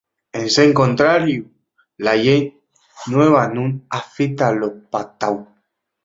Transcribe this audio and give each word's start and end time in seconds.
En 0.37 0.45
sen 0.53 0.69
contrariu, 0.81 1.41
la 2.07 2.13
llei 2.23 2.41
nueva 3.15 3.43
nun 3.55 3.69
afita 3.99 4.47
lo 4.61 4.69
pautao. 4.95 5.37